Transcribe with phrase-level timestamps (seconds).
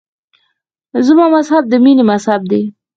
[1.07, 2.61] زما مذهب د مینې مذهب دی.